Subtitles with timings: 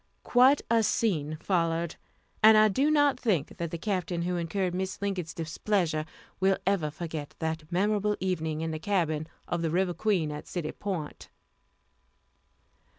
[0.23, 1.95] Quite a scene followed,
[2.41, 4.99] and I do not think that the Captain who incurred Mrs.
[4.99, 6.05] Lincoln's displeasure
[6.39, 10.71] will ever forget that memorable evening in the cabin of the River Queen, at City
[10.71, 11.29] Point.